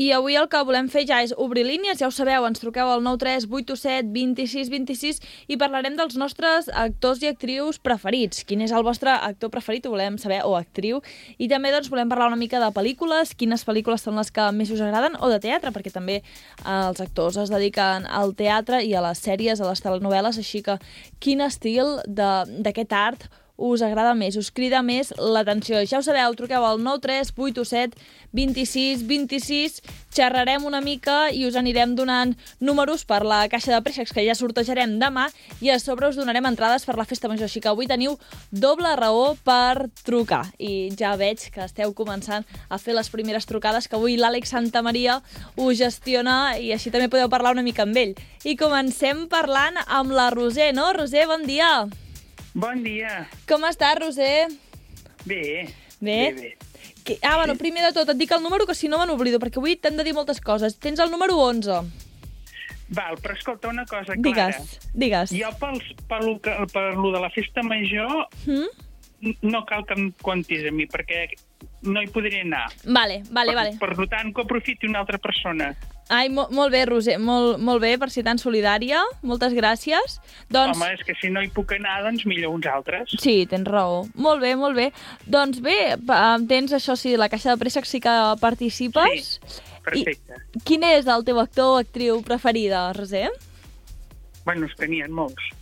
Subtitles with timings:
[0.00, 2.88] I avui el que volem fer ja és obrir línies, ja ho sabeu, ens truqueu
[2.88, 5.18] al 93887 26 26
[5.52, 8.40] i parlarem dels nostres actors i actrius preferits.
[8.48, 11.02] Quin és el vostre actor preferit, ho volem saber, o actriu.
[11.36, 14.72] I també doncs, volem parlar una mica de pel·lícules, quines pel·lícules són les que més
[14.72, 16.24] us agraden, o de teatre, perquè també eh,
[16.78, 20.80] els actors es dediquen al teatre i a les sèries, a les telenovel·les, així que
[21.20, 23.28] quin estil d'aquest art
[23.60, 25.82] us agrada més, us crida més l'atenció.
[25.86, 28.00] Ja ho sabeu, truqueu al 93887
[28.32, 29.80] 26 26,
[30.14, 34.36] xerrarem una mica i us anirem donant números per la caixa de préssecs que ja
[34.38, 35.26] sortejarem demà
[35.60, 38.16] i a sobre us donarem entrades per la festa major, així que avui teniu
[38.50, 40.44] doble raó per trucar.
[40.58, 45.20] I ja veig que esteu començant a fer les primeres trucades, que avui l'Àlex Santamaria
[45.56, 48.14] us gestiona i així també podeu parlar una mica amb ell.
[48.46, 50.92] I comencem parlant amb la Roser, no?
[50.96, 51.72] Roser, bon dia!
[51.80, 52.09] Bon dia.
[53.48, 54.48] Com estàs, Roser?
[55.24, 55.68] Bé.
[56.00, 56.18] Bé?
[56.32, 56.56] Bé, bé.
[57.04, 57.18] Que...
[57.22, 59.60] Ah, bueno, primer de tot, et dic el número, que si no me n'oblido, perquè
[59.60, 60.76] avui t'hem de dir moltes coses.
[60.78, 61.80] Tens el número 11.
[62.90, 64.48] Val, però escolta una cosa, Clara.
[64.50, 65.30] Digues, digues.
[65.36, 65.78] Jo pel,
[66.10, 68.66] per, lo, que- per lo de la festa major Mm?
[69.42, 71.26] no cal que em comptis a mi, perquè
[71.82, 72.66] no hi podré anar.
[72.84, 73.76] Vale, vale, vale.
[73.78, 75.74] Per, per tant, que aprofiti una altra persona.
[76.10, 78.98] Ai, mo molt bé, Roser, molt, molt bé per ser tan solidària.
[79.22, 80.16] Moltes gràcies.
[80.50, 80.74] Doncs...
[80.74, 83.14] Home, és que si no hi puc anar, doncs millor uns altres.
[83.22, 84.02] Sí, tens raó.
[84.18, 84.88] Molt bé, molt bé.
[85.30, 85.78] Doncs bé,
[86.50, 89.36] tens això sí, la caixa de préssecs sí que participes.
[89.86, 90.42] Perfecte.
[90.58, 93.28] I quin és el teu actor o actriu preferida, Roser?
[94.44, 95.52] Bueno, es tenien molts.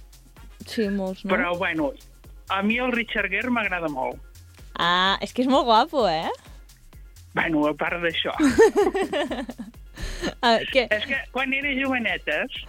[0.64, 1.34] Sí, molts, no?
[1.34, 1.92] Però, bueno,
[2.48, 4.16] a mi el Richard Gere m'agrada molt.
[4.80, 6.32] Ah, és que és molt guapo, eh?
[7.36, 8.32] Bueno, a part d'això.
[10.42, 10.86] Ah, que...
[10.90, 12.64] És que quan era jovenetes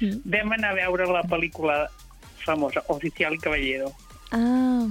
[0.00, 0.16] Mm.
[0.26, 1.86] vam anar a veure la pel·lícula
[2.44, 3.92] famosa, Oficial Caballero.
[4.32, 4.88] Ah,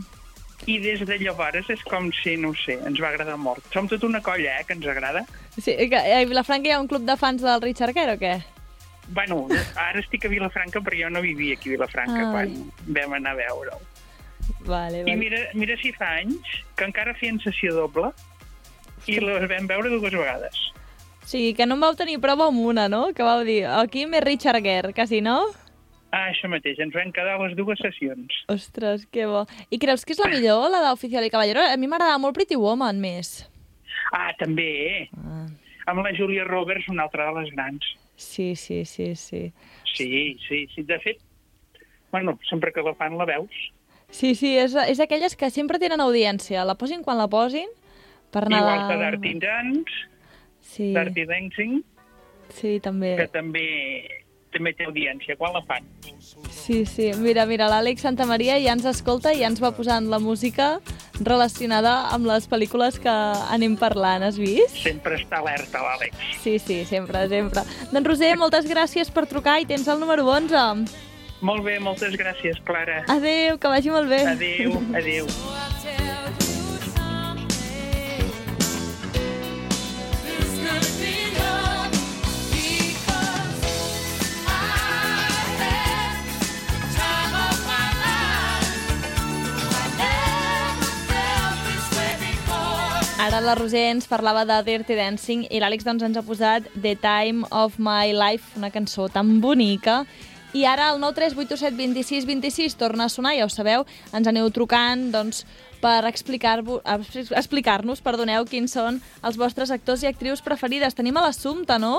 [0.66, 3.66] I des de llavors és com si, no sé, ens va agradar molt.
[3.74, 5.26] Som tota una colla, eh, que ens agrada.
[5.60, 8.42] sí, que a Vilafranca hi ha un club de fans del Richard Gere o què?
[9.10, 12.32] Bueno, ara estic a Vilafranca, però jo no vivia aquí a Vilafranca Ai.
[12.32, 13.84] quan vam anar a veure'l.
[14.64, 15.16] Vale, I vale.
[15.18, 16.48] mira, mira si fa anys
[16.78, 18.14] que encara feien sessió doble
[19.08, 20.72] i les vam veure dues vegades.
[21.24, 23.14] O sigui, que no en vau tenir prova amb una, no?
[23.16, 25.40] Que vau dir, aquí més Richard Gere, que si no...
[26.14, 28.36] Ah, això mateix, ens vam quedar les dues sessions.
[28.54, 29.46] Ostres, que bo.
[29.74, 31.64] I creus que és la millor, la d'Oficial i Caballero?
[31.66, 33.48] A mi m'agrada molt Pretty Woman, més.
[34.14, 35.48] Ah, també, Ah,
[35.90, 37.88] amb la Julia Roberts, una altra de les grans.
[38.16, 39.52] sí, sí, sí, sí.
[39.96, 40.84] Sí, sí, sí.
[40.84, 41.18] De fet,
[42.12, 43.50] bueno, sempre que la fan la veus.
[44.14, 46.62] Sí, sí, és, és aquelles que sempre tenen audiència.
[46.66, 47.68] La posin quan la posin,
[48.30, 48.60] per anar...
[48.62, 49.94] Igual que Dirty Dance,
[50.74, 51.82] Sí, Dirty Dancing,
[52.50, 53.16] sí, també.
[53.20, 53.68] que també
[54.54, 55.86] també té audiència quan la fan.
[56.54, 57.10] Sí, sí.
[57.20, 60.76] Mira, mira, l'Àlex Santamaria ja ens escolta i ja ens va posant la música
[61.22, 63.14] relacionada amb les pel·lícules que
[63.54, 64.78] anem parlant, has vist?
[64.84, 66.22] Sempre està alerta, l'Àlex.
[66.44, 67.66] Sí, sí, sempre, sempre.
[67.92, 71.02] Doncs Roser, moltes gràcies per trucar i tens el número 11.
[71.44, 73.02] Molt bé, moltes gràcies, Clara.
[73.12, 74.24] Adéu, que vagi molt bé.
[74.38, 75.28] Adéu, adéu.
[93.44, 97.44] La Roser ens parlava de Dirty Dancing i l'Àlex doncs, ens ha posat The Time
[97.52, 100.06] of My Life, una cançó tan bonica.
[100.54, 103.84] I ara el 93887 26 26 torna a sonar, ja ho sabeu,
[104.14, 105.44] ens aneu trucant doncs,
[105.84, 110.96] per explicar-nos perdoneu, quins són els vostres actors i actrius preferides.
[110.96, 111.98] Tenim a l'Assumpta, no?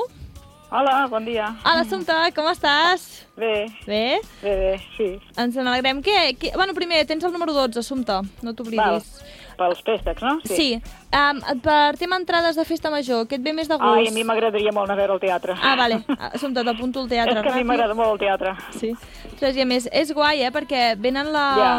[0.75, 1.53] Hola, bon dia.
[1.63, 3.05] A l'Assumpta, com estàs?
[3.37, 4.19] Bé, Bé?
[4.41, 5.11] bé, bé, sí.
[5.37, 6.01] Ens n'alegrem.
[6.03, 6.55] Què, què...
[6.57, 9.13] Bueno, primer, tens el número 12, Assumpta, no Val, t'oblidis.
[9.59, 10.37] Pels préstecs, no?
[10.49, 10.81] Sí,
[11.15, 14.01] um, per tema entrades de festa major, què et ve més de gust?
[14.01, 15.57] Ai, a mi m'agradaria molt anar a veure el teatre.
[15.61, 16.03] Ah, vale.
[16.33, 17.39] Assumpta, t'apunto al teatre.
[17.41, 18.57] És que a mi m'agrada molt el teatre.
[18.79, 18.95] Sí.
[19.33, 20.53] Ostres, i a més, és guai, eh?
[20.55, 21.47] Perquè venen la...
[21.61, 21.77] Ja.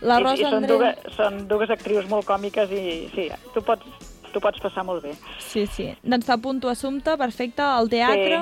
[0.00, 0.80] La I, i Rosa són, Andreu...
[0.80, 5.12] dues, són dues actrius molt còmiques i sí, tu pots, tu pots passar molt bé.
[5.44, 5.90] Sí, sí.
[6.00, 8.40] Doncs t'apunto Assumpta, perfecte, al teatre.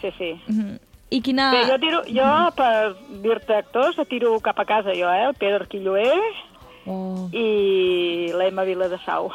[0.00, 0.32] Sí, sí.
[0.48, 0.78] Mhm.
[1.10, 1.50] I quina...
[1.54, 5.28] Bé, jo, tiro, jo per dir-te actors, tiro cap a casa jo, eh?
[5.28, 6.08] El Pedro Quilloé
[6.86, 7.26] Oh.
[7.34, 9.32] i l'Emma Viladesau.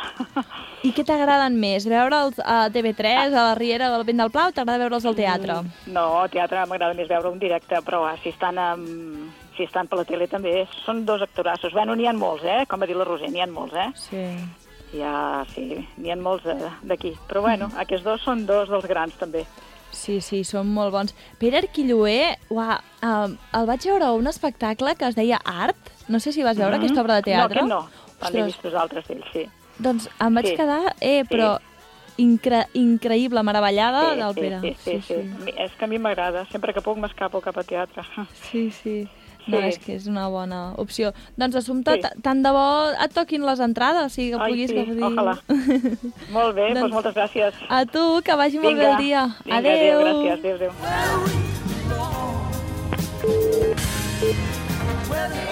[0.87, 1.83] I què t'agraden més?
[1.89, 5.57] Veure'ls a TV3, a la Riera del Vent del Pla, o t'agrada veure'ls al teatre?
[5.91, 9.91] No, al teatre m'agrada més veure un directe, però ah, si estan amb, si estan
[9.91, 11.75] per la tele també són dos actorassos.
[11.75, 12.63] Bueno, n'hi ha molts, eh?
[12.71, 13.89] Com va dir la Roser, n'hi ha molts, eh?
[14.07, 15.01] Sí.
[15.03, 15.67] Ha, sí,
[15.99, 17.13] n'hi ha molts eh, d'aquí.
[17.27, 19.45] Però bueno, aquests dos són dos dels grans també.
[19.91, 21.13] Sí, sí, són molt bons.
[21.37, 25.77] Pere Arquilloé, uah, um, el vaig veure a un espectacle que es deia Art.
[26.07, 27.61] No sé si vas veure aquesta obra de teatre.
[27.67, 28.15] No, aquest no.
[28.21, 29.45] També he vist els altres d'ells, sí.
[29.79, 30.55] Doncs em vaig Sí.
[30.55, 30.95] quedar...
[31.01, 31.27] Eh, Sí.
[31.35, 31.57] però
[32.17, 34.59] incre increïble, meravellada del sí, Pere.
[34.61, 35.15] sí, sí, sí,
[35.45, 35.53] sí.
[35.57, 36.45] És que a mi m'agrada.
[36.51, 38.03] Sempre que puc m'escapo cap a teatre.
[38.51, 39.07] Sí, sí.
[39.47, 39.63] No, Sí.
[39.67, 41.13] és que és una bona opció.
[41.37, 42.01] Doncs, Assumpte, Sí.
[42.21, 45.03] tant de bo et toquin les entrades, o sigui que Ai, puguis sí, gaudir.
[45.03, 45.39] ojalà.
[46.31, 47.53] Molt bé, doncs Doncs- moltes gràcies.
[47.69, 49.25] A tu, que vagi molt bé el dia.
[49.45, 49.99] Vinga, Adéu.
[49.99, 51.81] adéu, gràcies, adéu, adéu.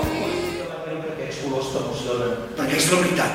[0.09, 2.31] Aquests colors t'emocionen.
[2.57, 3.31] Perquè és la veritat.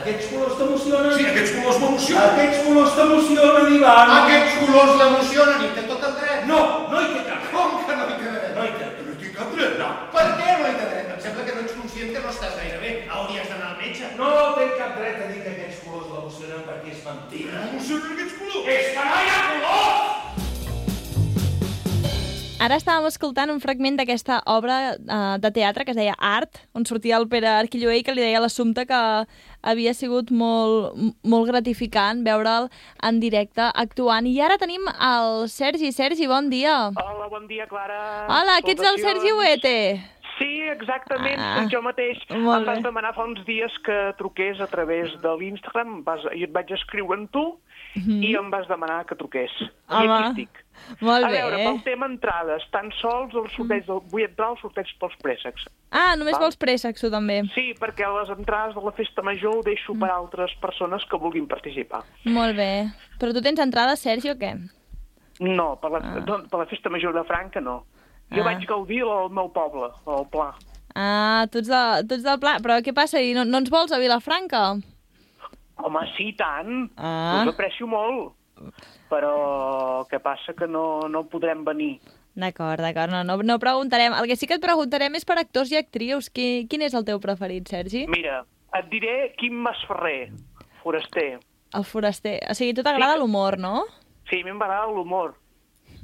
[0.00, 1.14] Aquests colors t'emocionen?
[1.16, 2.32] Sí, aquests colors m'emocionen.
[2.34, 4.12] Aquests colors t'emocionen, Ivan.
[4.18, 6.44] Aquests colors l'emocionen i té tot el dret.
[6.50, 6.60] No,
[6.92, 7.48] no hi té cap.
[7.54, 8.52] Com que no hi té dret?
[8.58, 8.90] No hi té.
[9.06, 9.88] No hi tinc cap dret, no.
[10.16, 11.10] Per què no hi té dret?
[11.16, 12.92] Em sembla que no ets conscient que no estàs gaire bé.
[13.08, 14.05] Hauries d'anar al metge.
[14.16, 17.64] No té cap dret a dir que aquests colors l'emocionen perquè és mentira.
[17.66, 18.70] M'emocionen aquests colors.
[18.72, 20.06] És que no hi ha colors!
[22.66, 26.88] Ara estàvem escoltant un fragment d'aquesta obra uh, de teatre que es deia Art, on
[26.88, 29.02] sortia el Pere Arquilloé i que li deia l'Assumpte que
[29.60, 32.70] havia sigut molt, molt gratificant veure'l
[33.04, 34.26] en directe actuant.
[34.26, 35.92] I ara tenim el Sergi.
[35.92, 36.88] Sergi, bon dia.
[36.96, 38.00] Hola, bon dia, Clara.
[38.32, 39.76] Hola, que ets el Sergi Huete.
[40.38, 42.18] Sí, exactament, Ah, jo mateix.
[42.28, 46.02] em vas demanar fa uns dies que truqués a través de l'Instagram,
[46.34, 47.58] i et vaig escriure en tu,
[47.96, 49.50] i em vas demanar que truqués.
[49.62, 49.70] I.
[49.88, 50.64] Home, aquí estic.
[51.00, 51.38] molt a bé.
[51.40, 54.00] veure, pel tema entrades, tan sols el sorteig del...
[54.12, 55.64] vull entrar al sorteig pels préssecs.
[55.90, 56.42] Ah, només Val.
[56.42, 57.42] vols préssecs, tu també.
[57.54, 60.16] Sí, perquè les entrades de la festa major ho deixo per Mm.
[60.18, 62.02] altres persones que vulguin participar.
[62.24, 62.90] Molt bé.
[63.18, 64.52] Però tu tens entrada, Sergi, o què?
[65.40, 66.24] No, per la, Ah.
[66.50, 67.84] per la festa major de Franca no.
[68.34, 68.44] Jo Ah.
[68.44, 70.54] vaig gaudir al meu poble, al Pla.
[70.94, 72.56] Ah, tu ets, de, tu ets del pla.
[72.64, 73.20] Però què passa?
[73.20, 74.78] I no, no ens vols a Vilafranca?
[75.76, 76.90] Home, sí, tant.
[76.96, 77.42] Ah.
[77.44, 78.32] Us aprecio molt.
[79.10, 82.00] Però què passa que no, no podrem venir.
[82.36, 84.12] D'acord, d'acord, no, no, no preguntarem.
[84.16, 86.30] El que sí que et preguntarem és per actors i actrius.
[86.32, 88.06] Qui, quin és el teu preferit, Sergi?
[88.08, 88.42] Mira,
[88.76, 90.32] et diré Quim Masferrer,
[90.82, 91.38] foraster.
[91.76, 92.38] El foraster.
[92.50, 93.84] O sigui, a tu t'agrada l'humor, no?
[94.30, 95.34] Sí, a mi m'agrada l'humor.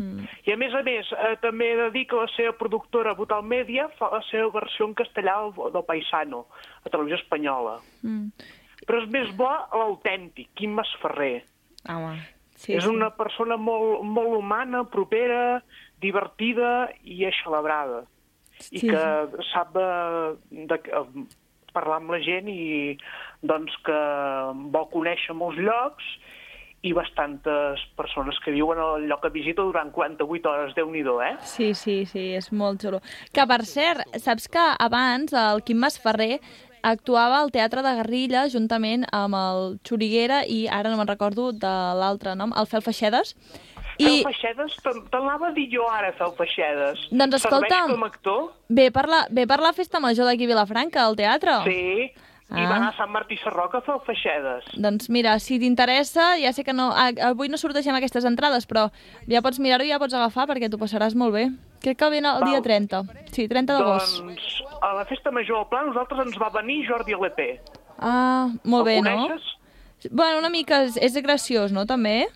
[0.02, 0.26] Mm.
[0.48, 3.46] I a més a més, eh, també he de dir que la seva productora Botal
[3.46, 6.44] Media fa la seva versió en castellà del, del Paisano,
[6.82, 7.78] a Televisió Espanyola.
[8.02, 8.50] Mm.
[8.82, 11.44] Però és més bo l'autèntic, Quim Masferrer.
[11.90, 12.16] Home,
[12.62, 15.62] Sí, és una persona molt, molt humana, propera,
[16.02, 18.04] divertida i eixelebrada.
[18.70, 19.02] I Sí, que
[19.48, 19.86] sap de,
[20.70, 21.24] de, de
[21.74, 22.94] parlar amb la gent i
[23.42, 23.98] doncs que
[24.76, 26.06] vol conèixer molts llocs
[26.82, 31.36] i bastantes persones que viuen al lloc que visita durant 48 hores, déu nhi eh?
[31.46, 33.00] Sí, sí, sí, és molt xulo.
[33.32, 36.40] Que, per cert, saps que abans el Quim Masferrer
[36.82, 41.74] actuava al Teatre de Garrilla juntament amb el Xuriguera i ara no me'n recordo de
[41.94, 43.36] l'altre nom, el Fel Feixedes.
[43.98, 44.04] I...
[44.04, 47.06] I Fel Feixedes, te- te l'anava a dir jo ara, Fel Feixedes.
[47.12, 47.70] Doncs escolta'm.
[47.70, 48.42] Serveix com a actor?
[48.72, 51.60] ve per la, ve per la festa major d'aquí a Vilafranca, al teatre.
[51.68, 52.10] Sí.
[52.52, 52.68] I Ah.
[52.68, 54.64] va anar a Sant Martí Sarroca a Fel Feixedes.
[54.76, 58.90] Doncs mira, si t'interessa, ja sé que no, avui no sortegem aquestes entrades, però
[59.26, 61.50] ja pots mirar-ho i ja pots agafar perquè t'ho passaràs molt bé.
[61.80, 62.50] Crec que viene el Val.
[62.50, 63.02] dia 30.
[63.32, 64.20] Sí, 30 d'agost.
[64.22, 67.60] Doncs a la festa major al Pla nosaltres ens va venir Jordi Lepé.
[67.98, 69.10] Ah, molt bé, El no?
[69.28, 69.56] coneixes?
[70.10, 72.26] Bueno, una mica, és, és graciós, no, també?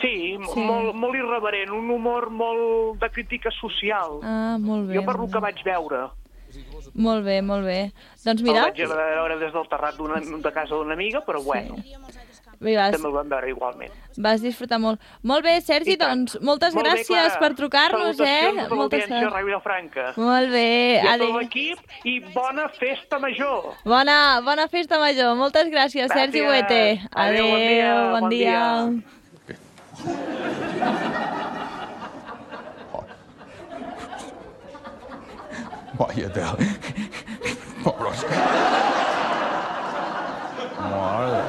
[0.00, 0.60] Sí, Sí.
[0.60, 4.20] Molt, molt irreverent, un humor molt de crítica social.
[4.22, 4.94] Ah, molt bé.
[4.96, 5.40] jo per lo que bé.
[5.40, 6.08] vaig veure.
[6.94, 7.92] Molt bé, molt bé.
[8.24, 8.66] Doncs Mira...
[8.66, 11.76] El vaig veure des del terrat d'una de casa d'una amiga, però bueno,
[12.60, 13.92] Bé, vas, també el vam veure igualment.
[14.20, 15.00] vas disfrutar molt.
[15.22, 17.38] Molt bé, Sergi, doncs moltes Molt bé, gràcies Clara.
[17.40, 18.66] per trucar-nos, Salutacions eh?
[18.66, 20.04] a Moltes l'audiència de Ràdio Vilafranca.
[20.20, 21.38] Molt bé, I a tot adéu.
[21.38, 23.70] l'equip, i bona festa major.
[23.84, 25.32] Bona, bona festa major.
[25.40, 26.50] Moltes gràcies, Sergi Gràcies.
[26.50, 27.00] Huete.
[27.12, 28.60] Adéu, bon dia, bon bon dia.
[30.04, 30.69] dia.
[36.00, 36.56] Vaya tela.
[37.84, 38.24] Pobres.
[40.80, 41.42] Mare.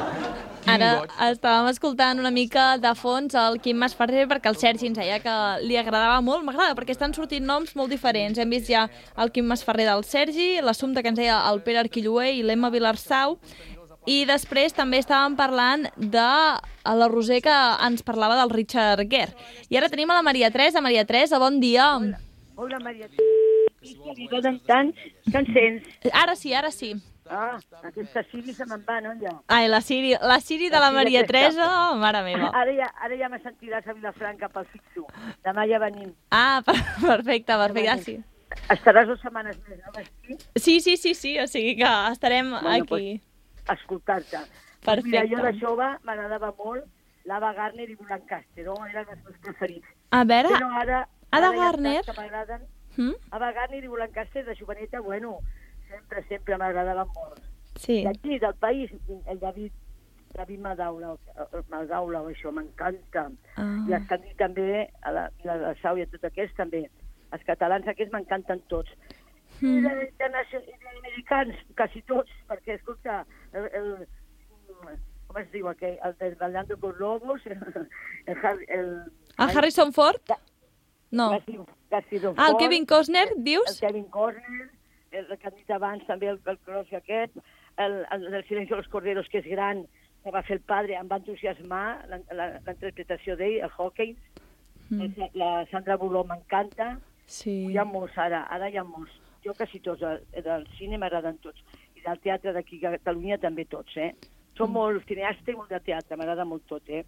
[0.72, 0.90] Ara
[1.32, 5.36] estàvem escoltant una mica de fons el Quim Masferrer perquè el Sergi ens deia que
[5.64, 6.44] li agradava molt.
[6.44, 8.40] M'agrada perquè estan sortint noms molt diferents.
[8.44, 12.34] Hem vist ja el Quim Masferrer del Sergi, l'assumpte que ens deia el Pere Arquilloé
[12.36, 13.38] i l'Emma Vilarsau,
[14.04, 16.30] i després també estàvem parlant de
[17.00, 19.32] la Roser que ens parlava del Richard Gere.
[19.72, 20.84] I ara tenim a la Maria Teresa.
[20.84, 21.94] Maria Teresa, bon dia.
[22.60, 23.08] Hola, Maria.
[23.82, 24.92] I de tant tant,
[25.32, 25.88] que en sents?
[26.14, 26.94] Ara sí, ara sí.
[27.32, 27.58] Ah,
[27.88, 29.32] aquesta Siri se me'n va, no, ja?
[29.48, 31.38] Ai, la Siri, la Siri de la La Siri Maria aquesta.
[31.56, 32.50] Teresa, mare meva.
[32.60, 35.06] Ara ja, ara ja me sentiràs a Vilafranca pel fixo.
[35.46, 36.12] Demà ja venim.
[36.30, 38.18] Ah, per- perfecte, perfecte, ja sí.
[38.74, 40.38] Estaràs dues setmanes més, no?
[40.60, 43.22] Sí, sí, sí, sí, o sigui que estarem Bueno, aquí.
[43.68, 44.42] A escoltar-te.
[44.84, 45.08] Perfecte.
[45.08, 46.84] Mira, jo de jove m'agradava molt
[47.30, 48.76] l'Ava Gardner i Lancaster, no?
[48.90, 49.88] eren els meus preferits.
[50.12, 51.08] A veure, Però ara...
[51.32, 52.02] Ada ara hi ha Gardner?
[52.98, 53.12] M'agraden.
[53.12, 53.16] hm?
[53.32, 55.40] Ava Gardner i Lancaster de joveneta, bueno,
[55.90, 57.40] sempre, sempre m'agradaven molt.
[57.76, 58.04] sí.
[58.04, 58.92] D'aquí, del país,
[59.28, 59.72] el David
[60.34, 63.30] David Madaula, el- Madaula, això m'encanta.
[63.58, 63.86] Ah.
[63.90, 66.90] I els que també, a la, a la Sau i a tots aquests també.
[67.34, 68.90] Els catalans aquests m'encanten tots.
[69.62, 69.84] I Mm.
[69.84, 70.14] de,
[70.64, 74.08] i d'americans, quasi tots, perquè, escolta, el, el,
[75.28, 77.90] com es diu aquell, el de Ballando con Lobos, el,
[78.28, 80.22] el, Harry- el, El Harrison Ford?
[81.12, 81.30] No.
[81.90, 83.80] Quasi Don Ah, el Kevin Costner, el dius?
[83.80, 84.70] Kevin Costner,
[85.12, 87.36] el que han dit abans també, el, el Cross aquest,
[87.78, 89.84] el, el del Silencio de los Corderos, que és gran,
[90.24, 94.16] que va fer el padre, em va entusiasmar la, la, la interpretació d'ell, el hockey.
[94.90, 95.30] Mm.
[95.40, 96.94] La Sandra Buló m'encanta.
[97.26, 97.68] Sí.
[97.72, 99.12] Hi ha molts ara, ara hi ha molts.
[99.44, 101.60] Jo quasi tots, del, del cine m'agraden tots.
[101.96, 104.14] I del teatre d'aquí a Catalunya també tots, eh?
[104.56, 104.74] Som Mm.
[104.74, 107.04] molt cineasta i molt de teatre, m'agrada molt tot, eh?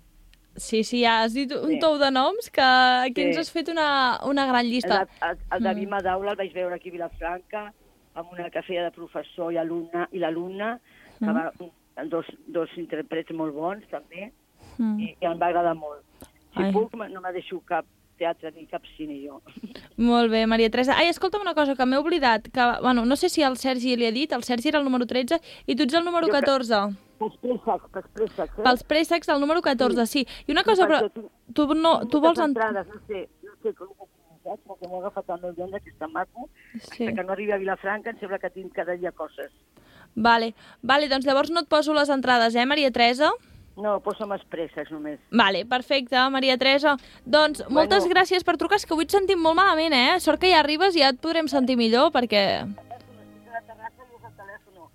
[0.56, 1.80] Sí, sí, ja has dit un Sí.
[1.80, 3.28] tou de noms que aquí Sí.
[3.30, 5.08] ens has fet una, una gran El, llista.
[5.22, 7.74] el, el David Madaula el vaig veure aquí a Vilafranca,
[8.16, 10.80] amb una que feia de professor i alumne, i l'alumne,
[11.20, 11.52] que va,
[12.06, 14.32] dos, dos intèrprets molt bons, també,
[14.78, 15.00] Mm.
[15.00, 16.02] i, i em va agradar molt.
[16.56, 16.72] Si Ai.
[16.72, 17.86] puc, no me deixo cap
[18.18, 19.42] teatre ni cap cine, jo.
[19.98, 20.96] Molt bé, Maria Teresa.
[20.98, 24.06] Ai, escolta'm una cosa que m'he oblidat, que, bueno, no sé si el Sergi li
[24.06, 26.40] ha dit, el Sergi era el número 13 i tu ets el número Jo que-
[26.40, 26.96] 14.
[27.24, 28.64] Pels préssecs, pels préssecs, eh?
[28.66, 30.26] Pels préssecs, el número 14, sí.
[30.48, 31.00] I una cosa, però
[31.56, 32.40] tu, no, tu vols...
[32.44, 34.10] Entrades, no sé, no sé com ho
[34.44, 36.90] saps, perquè m'ho ha agafat el meu lloc, que està maco, Sí.
[36.98, 37.08] sí.
[37.16, 39.52] que no arribi a Vilafranca em sembla que tinc cada dia coses.
[40.16, 40.54] Vale.
[40.84, 43.32] vale, doncs llavors no et poso les entrades, eh, Maria Teresa?
[43.76, 45.18] No, posa'm els préssecs només.
[45.32, 46.98] Vale, perfecte, Maria Teresa.
[47.26, 50.20] Doncs moltes gràcies per trucar, és que avui et sentim molt malament, eh?
[50.20, 52.68] Sort que ja arribes i ja et podrem sentir millor, perquè...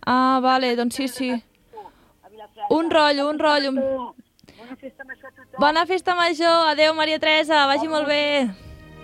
[0.07, 1.33] Ah, vale, doncs sí, sí.
[2.71, 3.73] Un rotllo, un rotllo.
[4.59, 5.61] Bona festa això a tothom.
[5.61, 8.49] Bona festa major, adeu Maria Teresa, vagi molt bé.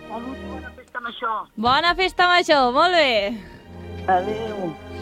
[0.09, 1.37] Salut bona festa això.
[1.57, 3.11] Bona festa major, molt bé.
[4.07, 4.94] Adéu.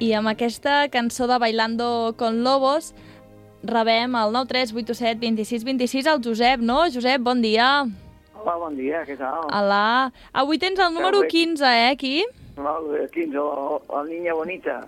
[0.00, 2.94] I amb aquesta cançó de Bailando con Lobos
[3.62, 6.84] rebem el 93887 26 26 al Josep, no?
[6.92, 7.84] Josep, bon dia.
[8.40, 9.44] Hola, bon dia, què tal?
[9.52, 10.12] Hola.
[10.32, 11.28] Avui tens el número bé.
[11.28, 12.14] 15, eh, aquí?
[12.60, 14.78] Bé, 15, la, la niña bonita.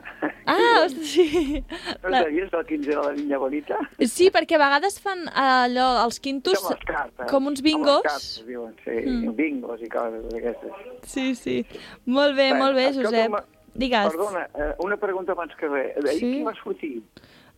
[0.47, 1.62] Ah, sí.
[2.02, 2.23] No La...
[2.25, 3.76] sabies el 15 de la niña bonita?
[4.09, 7.28] Sí, perquè a vegades fan allò, els quintos, cartes.
[7.31, 8.00] com uns bingos.
[8.09, 9.37] cartes, diuen, sí, Mm.
[9.37, 10.73] bingos i coses d'aquestes.
[11.04, 11.59] Sí, sí.
[12.07, 13.12] Molt bé, molt bé, Josep.
[13.12, 14.09] escolta'm, Digues.
[14.11, 15.95] Perdona, eh, una pregunta abans que res.
[16.05, 16.33] D'ahir Sí?
[16.37, 17.02] qui va sortir?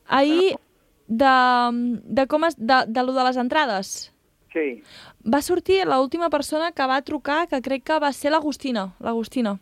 [0.07, 0.57] Ahir,
[1.09, 1.33] de,
[2.05, 4.13] de com es, de, de lo de les entrades,
[4.53, 4.83] Sí.
[5.27, 8.93] va sortir l'última persona que va trucar, que crec que va ser l'Agustina.
[9.01, 9.59] L'Agustina.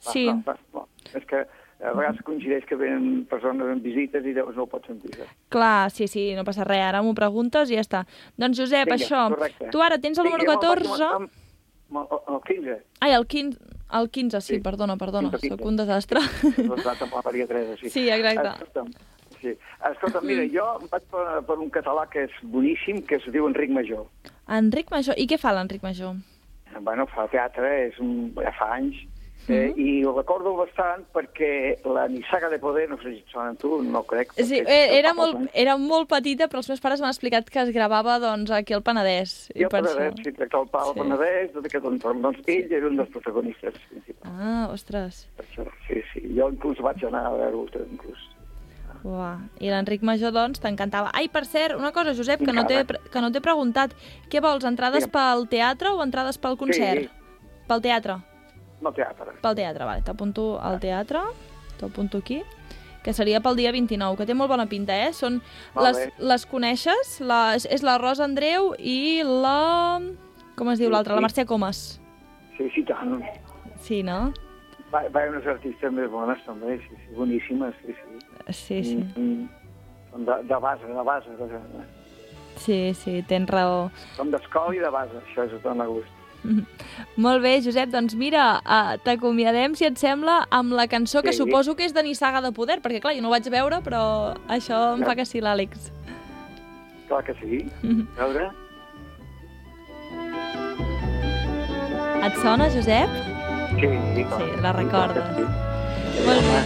[0.00, 0.28] Sí.
[0.28, 0.84] Ah, ah, ah,
[1.14, 1.46] és que
[1.80, 5.14] a vegades coincideix que venen persones en visites i llavors no ho pots sentir.
[5.18, 5.26] eh?
[5.48, 6.82] Clar, sí, sí, no passa res.
[6.84, 8.04] Ara m'ho preguntes i ja està.
[8.36, 9.70] Doncs, Josep, Vinga, això, correcte.
[9.72, 11.04] tu ara tens el número Vinga, me'l faig 14...
[11.04, 11.30] amb-
[11.90, 12.82] amb El, el 15.
[13.00, 13.58] Ai, el 15,
[13.92, 14.60] el 15 sí, Sí.
[14.60, 16.20] perdona, perdona, 15, sóc un desastre.
[16.56, 17.90] L'estat amb la Maria Teresa, sí.
[17.90, 18.48] Sí, exacte.
[18.48, 18.92] Escolta'm,
[19.40, 19.54] sí.
[19.90, 23.70] Escolta, mira, jo vaig per, per un català que és boníssim, que es diu Enric
[23.70, 24.06] Major.
[24.48, 25.14] Enric Major.
[25.18, 26.14] I què fa l'Enric Major?
[26.80, 28.94] Bueno, fa teatre, és un, ja fa anys,
[29.48, 29.78] eh, Mhm.
[29.80, 34.02] i ho recordo bastant perquè la Nissaga de Poder, no sé si a tu, no
[34.04, 34.32] crec.
[34.34, 37.72] Sí, eh, era molt, era molt petita, però els meus pares m'han explicat que es
[37.72, 39.50] gravava doncs, aquí al Penedès.
[39.54, 40.94] I per Penedès, si tracta el Pau Sí.
[40.94, 41.00] sí.
[41.00, 42.22] Penedès, tot aquest entorn.
[42.22, 44.34] Doncs ell era un dels protagonistes principals.
[44.38, 45.28] Ah, ostres.
[45.38, 46.20] Això, sí, sí.
[46.36, 48.18] Jo inclús vaig anar a veure-ho, inclús.
[49.02, 49.38] Uà.
[49.60, 51.10] I l'Enric Major, doncs, t'encantava.
[51.14, 53.94] Ai, per cert, una cosa, Josep, que no t'he que no t'he preguntat.
[54.28, 55.10] Què vols, entrades Digue'm.
[55.12, 57.00] pel teatre o entrades pel concert?
[57.00, 57.08] Sí.
[57.66, 58.18] Pel teatre.
[58.80, 59.34] No teatre.
[59.42, 60.02] Pel teatre, vale.
[60.02, 61.20] T'apunto al teatre,
[61.80, 62.42] t'apunto aquí,
[63.04, 65.12] que seria pel dia 29, que té molt bona pinta, eh?
[65.16, 65.40] Són
[65.74, 67.18] Molt les, les coneixes?
[67.20, 70.00] La, és- la Rosa Andreu i la...
[70.56, 71.14] Com es diu Sí, l'altra?
[71.16, 71.24] La.
[71.24, 72.00] Mercè Comas.
[72.56, 73.22] Sí, sí, tant.
[73.80, 74.32] Sí, no?
[74.92, 78.18] Va, va unes artistes més bones, també, sí, sí, boníssimes, sí, sí.
[78.50, 78.96] Sí, sí.
[79.16, 79.48] Mm, mm.
[80.10, 81.36] Són de, de base, de base.
[81.38, 81.60] De,
[82.60, 83.90] Sí, sí, tens raó.
[84.16, 86.10] som d'escola i de base, això és tot a gust.
[87.24, 91.38] Molt bé, Josep, doncs mira, uh, t'acomiadem, si et sembla, amb la cançó que Sí.
[91.42, 94.34] suposo que és de Nissaga de Poder, perquè clar, jo no ho vaig veure, però
[94.48, 95.90] això em fa que sí, l'Àlex.
[97.08, 97.64] Clar que sí.
[98.18, 98.50] A veure...
[102.20, 103.08] Et sona, Josep?
[103.80, 104.40] Sí, clar.
[104.40, 105.24] Sí, la recordes.
[105.36, 105.44] Sí.
[106.26, 106.60] Molt bé.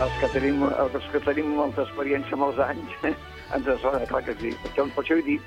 [0.00, 2.94] Els que tenim, els que tenim molta experiència amb els anys,
[3.56, 4.54] ens sona, clar que sí.
[4.62, 5.42] Per això, per això he dit.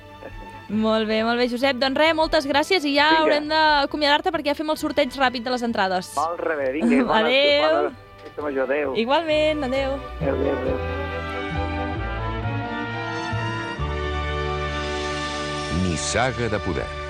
[0.69, 1.75] Molt bé, molt bé, Josep.
[1.77, 3.19] Doncs res, moltes gràcies i ja Vinga.
[3.21, 6.13] haurem d'acomiadar-te perquè ja fem el sorteig ràpid de les entrades.
[6.15, 7.03] Molt rebé, vinga.
[7.11, 7.61] bona- Adéu.
[7.67, 7.91] bona
[8.23, 8.95] Festa major, adéu.
[8.95, 9.97] Igualment, adeu.
[10.21, 10.77] Adéu, adéu, adéu.
[15.83, 17.02] Nissaga de poder.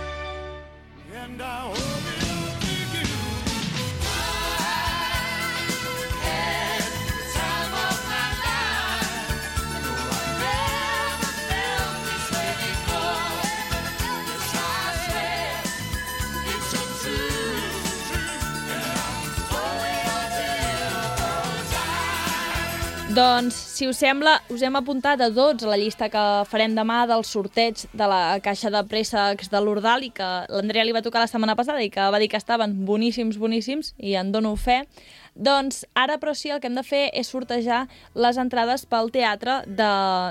[23.14, 27.26] Doncs, si us sembla, us hem apuntat a tots la llista que farem demà del
[27.28, 31.28] sorteig de la caixa de préssecs de l'Ordal i que l'Andrea li va tocar la
[31.28, 34.86] setmana passada i que va dir que estaven boníssims, boníssims, i en dono fe.
[35.34, 39.64] Doncs ara, però sí, el que hem de fer és sortejar les entrades pel teatre
[39.66, 39.88] de,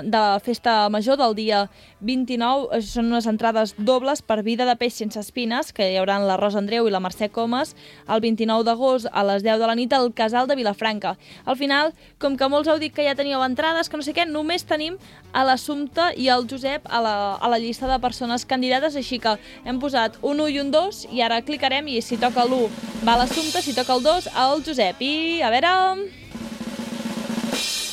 [0.07, 1.65] de la festa major del dia
[1.99, 2.69] 29.
[2.71, 6.37] Eh, Són unes entrades dobles per Vida de peix sense espines, que hi haurà la
[6.39, 7.75] Rosa Andreu i la Mercè Comas,
[8.07, 11.17] el 29 d'agost a les 10 de la nit al Casal de Vilafranca.
[11.43, 14.25] Al final, com que molts heu dit que ja teníeu entrades, que no sé què,
[14.29, 14.97] només tenim
[15.33, 19.37] a l'Assumpte i el Josep a la, a la llista de persones candidates, així que
[19.65, 22.67] hem posat un 1 i un 2 i ara clicarem i si toca l'1
[23.03, 25.01] va a l'Assumpte, si toca el 2 al Josep.
[25.03, 26.22] I a veure...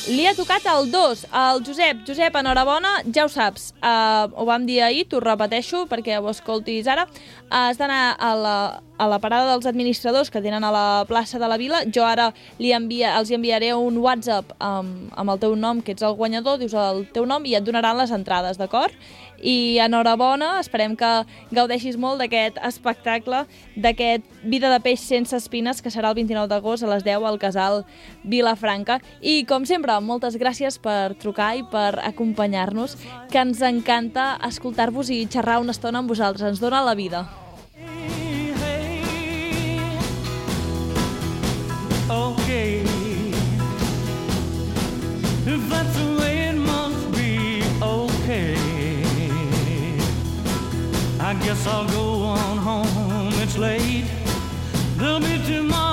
[0.09, 1.99] Li ha tocat el 2, al Josep.
[2.07, 3.67] Josep, enhorabona, ja ho saps.
[3.85, 7.03] Uh, ho vam dir ahir, t'ho repeteixo perquè ho escoltis ara.
[7.05, 8.55] Uh, has d'anar a la,
[8.97, 11.83] a la parada dels administradors que tenen a la plaça de la Vila.
[11.85, 16.01] Jo ara li envia, els enviaré un WhatsApp amb, amb el teu nom, que ets
[16.01, 18.97] el guanyador, dius el teu nom i et donaran les entrades, d'acord?
[19.41, 21.09] I enhorabona, esperem que
[21.51, 23.45] gaudeixis molt d'aquest espectacle,
[23.75, 27.37] d'aquest Vida de peix sense espines, que serà el 29 d'agost a les 10 al
[27.41, 27.83] Casal
[28.23, 28.97] Vilafranca.
[29.21, 32.97] I, com sempre, moltes gràcies per trucar i per acompanyar-nos,
[33.29, 36.49] que ens encanta escoltar-vos i xerrar una estona amb vosaltres.
[36.55, 37.27] Ens dona la vida.
[42.11, 42.81] okay.
[45.45, 46.10] If that's
[51.31, 53.31] I guess I'll go on home.
[53.35, 54.03] It's late.
[54.97, 55.90] There'll be tomorrow.